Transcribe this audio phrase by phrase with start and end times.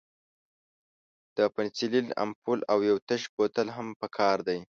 [1.37, 4.57] د پنسلین امپول او یو تش بوتل هم پکار دی.